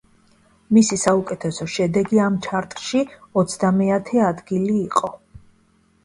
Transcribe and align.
მისი 0.75 0.95
საუკეთესო 1.01 1.65
შედეგი 1.73 2.21
ამ 2.27 2.39
ჩარტში 2.47 3.01
ოცდამეათე 3.41 4.23
ადგილი 4.29 4.79
იყო. 4.79 5.11